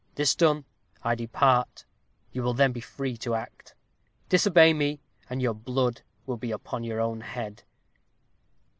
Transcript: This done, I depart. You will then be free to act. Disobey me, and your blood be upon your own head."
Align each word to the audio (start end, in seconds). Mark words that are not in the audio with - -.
This 0.15 0.33
done, 0.33 0.65
I 1.03 1.13
depart. 1.13 1.85
You 2.31 2.41
will 2.41 2.55
then 2.55 2.71
be 2.71 2.79
free 2.81 3.15
to 3.17 3.35
act. 3.35 3.75
Disobey 4.29 4.73
me, 4.73 4.99
and 5.29 5.43
your 5.43 5.53
blood 5.53 6.01
be 6.39 6.49
upon 6.51 6.83
your 6.83 6.99
own 6.99 7.21
head." 7.21 7.61